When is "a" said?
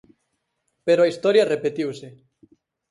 1.01-1.11